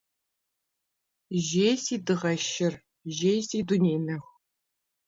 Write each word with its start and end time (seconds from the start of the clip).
Жей, 1.47 1.75
си 1.83 1.95
дыгъэ 2.05 2.33
шыр, 2.49 2.73
жей, 3.17 3.39
си 3.47 3.59
дуней 3.67 3.99
нэху. 4.05 4.31